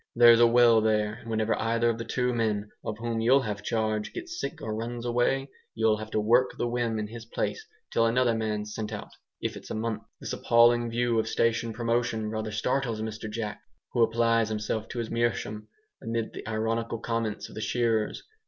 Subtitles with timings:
[0.15, 3.61] "There's a well there, and whenever either of the two men, of whom you'll have
[3.61, 7.63] CHARGE, gets sick or runs away, you'll have to work the whim in his place,
[7.91, 9.11] till another man's sent out,
[9.41, 13.61] if it's a month." This appalling view of station promotion rather startles Mr Jack,
[13.93, 15.67] who applies himself to his meerschaum,
[16.01, 18.23] amid the ironical comments of the shearers.